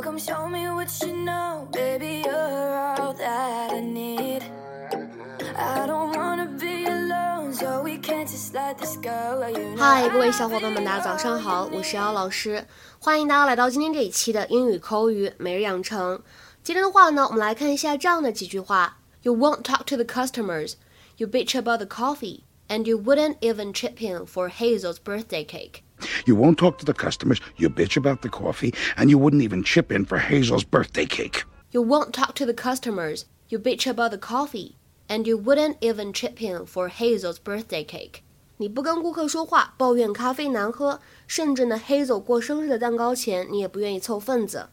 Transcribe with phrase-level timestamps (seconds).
[0.00, 2.22] come show me what you know, baby.
[2.24, 4.42] You're all that I need.
[5.54, 9.46] I don't wanna be alone, so we can't just let this go.
[9.46, 12.66] You know 嗨，各位小伙伴们，大家早上好，我是姚老师，
[12.98, 16.22] 欢迎大家来到今天这一期的英语口语每日养成。
[16.62, 20.74] 今天的话呢，我们来看一下这样的几句话：You won't talk to the customers,
[21.18, 25.82] you bitch about the coffee, and you wouldn't even chip in for Hazel's birthday cake.
[26.26, 29.62] You won't talk to the customers, you bitch about the coffee, and you wouldn't even
[29.62, 31.44] chip in for Hazel's birthday cake.
[31.72, 34.76] You won't talk to the customers, you bitch about the coffee,
[35.08, 38.22] and you wouldn't even chip in for Hazel's birthday cake.
[38.58, 44.68] 你不跟顾客说话，抱怨咖啡难喝，甚至呢，Hazel 过生日的蛋糕钱你也不愿意凑份子。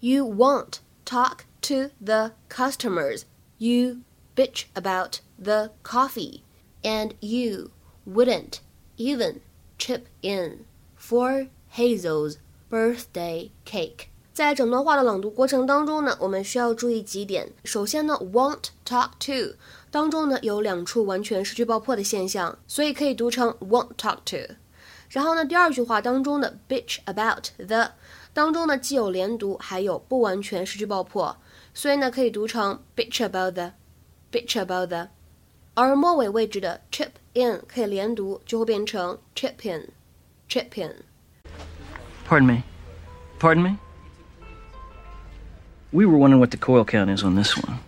[0.00, 3.22] You won't talk to the customers.
[3.58, 3.98] You
[4.34, 6.42] bitch about the coffee,
[6.82, 7.70] and you
[8.06, 8.60] wouldn't
[8.96, 9.40] even
[9.78, 10.64] chip in
[11.13, 12.37] for Hazel's
[12.71, 14.07] birthday cake.
[14.33, 17.51] 在整段话的朗读过程当中呢，我们需要注意几点。
[17.63, 19.55] 首先呢，won't talk to
[19.91, 24.55] 当中呢有两处完全失去爆破的现象，所以可以读成 won't talk to。
[25.09, 27.91] 然后呢，第二句话当中的 bitch about the
[28.33, 31.37] 当中呢既有连读，还有不完全失去爆破，
[31.75, 35.09] 所以呢可以读成 bitch about the，bitch about the。
[35.75, 39.89] 而末尾位置的 chip in 可以连读，就会变成 chip in
[40.55, 42.63] in。Pardon me.
[43.39, 43.77] Pardon me?
[45.91, 47.79] We were wondering what the coil count is on this one.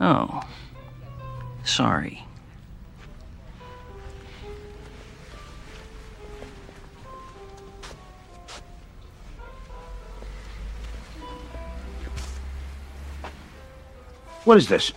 [0.00, 0.42] Oh.
[1.64, 2.22] Sorry.
[14.44, 14.92] What is this?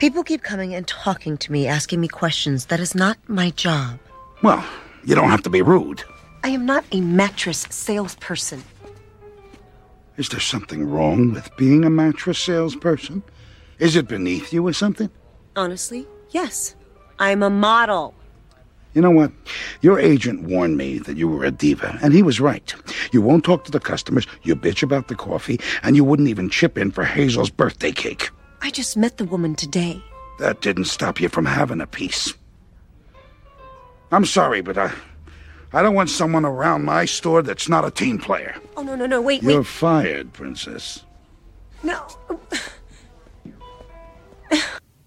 [0.00, 2.64] People keep coming and talking to me, asking me questions.
[2.66, 3.98] That is not my job.
[4.42, 4.64] Well,
[5.04, 6.02] you don't have to be rude.
[6.42, 8.64] I am not a mattress salesperson.
[10.16, 13.22] Is there something wrong with being a mattress salesperson?
[13.78, 15.10] Is it beneath you or something?
[15.54, 16.76] Honestly, yes.
[17.18, 18.14] I'm a model.
[18.94, 19.32] You know what?
[19.82, 22.74] Your agent warned me that you were a diva, and he was right.
[23.12, 26.48] You won't talk to the customers, you bitch about the coffee, and you wouldn't even
[26.48, 28.30] chip in for Hazel's birthday cake.
[28.61, 30.01] I just met the woman today.
[30.39, 32.33] That didn't stop you from having a piece.
[34.11, 34.91] I'm sorry, but I
[35.71, 38.55] I don't want someone around my store that's not a team player.
[38.77, 39.21] Oh, no, no, no.
[39.21, 39.67] Wait, You're wait.
[39.67, 40.99] fired, princess.
[41.83, 42.05] No.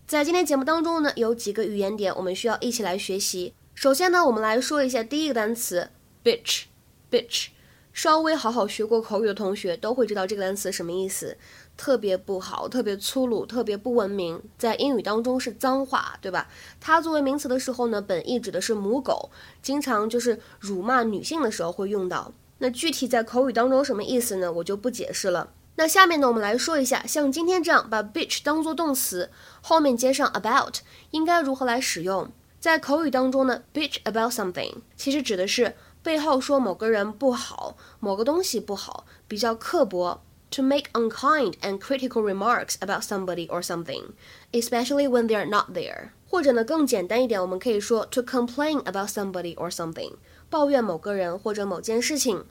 [0.07, 3.55] 在今天节目当中呢，有几个语言点我们需要一起来学习。
[3.75, 5.91] 首先呢，我们来说一下第一个单词
[6.25, 7.49] bitch。bitch，
[7.94, 11.38] 稍微好好学过口语的同学都会知道这个单词什么意思，
[11.78, 16.50] 特别不好，特别粗鲁，特别不文明，在英语当中是脏话，对吧？
[16.82, 19.30] 它作为名词的时候呢，本意指的是母狗，
[19.62, 22.34] 经常就是辱骂女性的时候会用到。
[22.58, 24.52] 那具体在口语当中什么意思呢？
[24.52, 25.52] 我就不解释了。
[25.76, 29.30] 那下面呢，我们来说一下，像今天这样把 bitch 当做动词，
[29.62, 30.78] 后面接上 about，
[31.12, 32.32] 应该如何来使用？
[32.60, 40.23] 在口语当中呢，bitch about something 其实指的是背后说某个人不好，某个东西不好，比较刻薄。
[40.53, 44.13] To make unkind and critical remarks about somebody or something,
[44.53, 46.13] especially when they are not there。
[46.27, 50.15] 或者呢，更简单一点，我们可以说 to complain about somebody or something，
[50.49, 52.47] 抱怨某个人或者某件事情。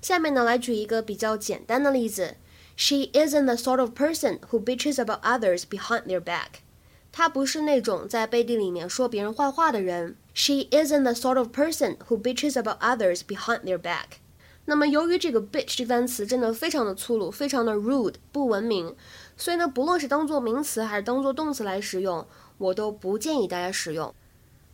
[0.00, 2.36] 下面呢，来举一个比较简单的例子。
[2.76, 6.62] She isn't the sort of person who bitches about others behind their back.
[7.11, 10.15] 她不是那种在背地里面说别人坏话的人。
[10.33, 14.19] She isn't the sort of person who bitches about others behind their back.
[14.65, 18.95] 那么，由于这个 bitch 这个单词真的非常的粗鲁，非常的 rude，不文明，
[19.35, 22.25] 所以呢，不论是当做名词还是当做动词来使用，
[22.57, 24.13] 我都不建议大家使用。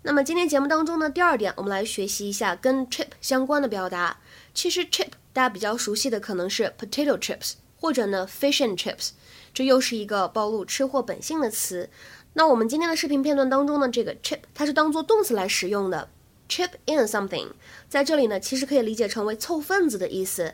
[0.03, 4.19] 那么今天节目当中呢，第二点，我们来学习一下跟 chip 相关的表达。
[4.53, 7.53] 其实 chip 大家比较熟悉的可能是 potato chips。
[7.78, 9.12] 或者呢，fish and chips，
[9.53, 11.90] 这又是一个暴露吃货本性的词。
[12.38, 16.09] 那我们今天的视频片段当中呢，这个 chip 它是当做动词来使用的
[16.50, 17.48] ，chip in something，
[17.88, 20.54] 在这里呢，其实可以理解成为凑份子的意思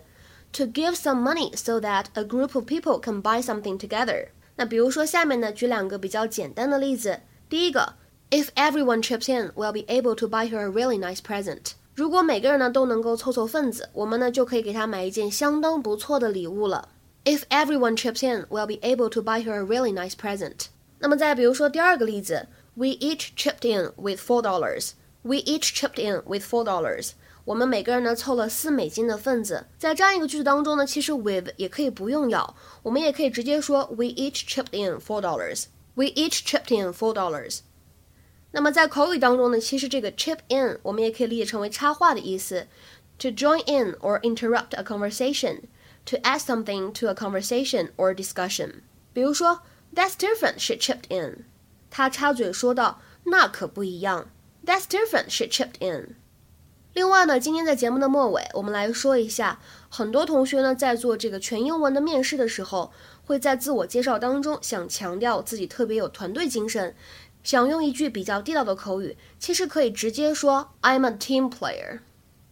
[0.54, 4.28] ，to give some money so that a group of people can buy something together。
[4.58, 7.22] 那比如说下面呢，举两个比较简单的例子。
[7.50, 7.96] 第一个
[8.30, 11.72] ，If everyone chips in, we'll be able to buy her a really nice present。
[11.96, 16.90] 如果每个人呢都能够凑凑份子，我们呢就可以给她买一件相当不错的礼物了。
[17.26, 20.68] If everyone chips in, we'll be able to buy her a really nice present.
[21.01, 24.93] 那么再比如说第二个例子，We each chipped in with four dollars.
[25.23, 27.13] We each chipped in with four dollars.
[27.45, 29.67] 我们每个人呢凑了四美金的份子。
[29.79, 35.67] 在这样一个句子当中呢，其实 with 也可以不用要，我们也可以直接说 We each chipped in four dollars.
[35.95, 37.61] We each chipped in four dollars.
[38.53, 42.67] 那么在口语当中呢，其实这个 chip in 我们也可以理解成为插话的意思，
[43.19, 48.83] to join in or interrupt a conversation，to add something to a conversation or discussion。
[49.13, 49.63] 比如说
[49.94, 50.60] ，That's different.
[50.60, 51.46] She chipped in。
[51.90, 54.30] 他插嘴说道：“那可不一样。”
[54.66, 55.30] That's different.
[55.30, 56.16] She chipped in。
[56.94, 59.60] 另外呢，今天在节目的末尾，我们来说一下，
[59.90, 62.92] 很多同学呢在做这个全英文的面试的时候，
[63.26, 66.94] 会在自我介绍当中想强调自己特别有团队精神。
[67.44, 72.00] 想用一句比较地道的口语，其实可以直接说 "I'm a team player."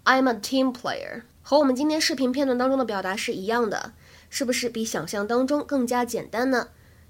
[0.06, 3.94] I'm a team player，和我们今天视频片段当中的表达是一样的，
[4.30, 6.70] 是不是比想象当中更加简单呢？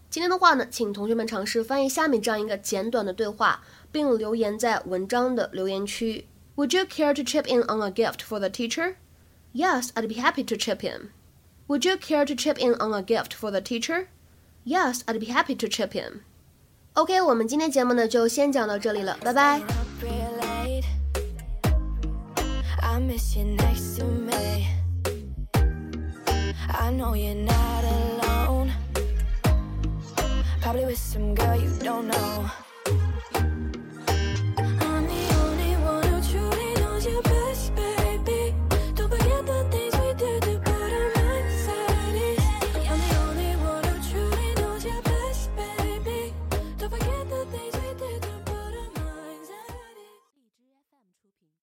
[0.09, 3.61] 今天的话呢，请同学们尝试翻译下面这样一个简短的对话，
[3.91, 6.25] 并留言在文章的留言区。
[6.55, 8.95] Would you care to chip in on a gift for the teacher?
[9.53, 11.11] Yes, I'd be happy to chip in.
[11.67, 14.07] Would you care to chip in on a gift for the teacher?
[14.65, 16.21] Yes, I'd be happy to chip in.
[16.93, 19.61] OK，我们今天节目呢就先讲到这里了，拜拜。
[22.81, 24.65] I miss you next to me.
[26.67, 28.18] I know you're not alone.
[30.69, 32.68] Probably with some girl you don't know.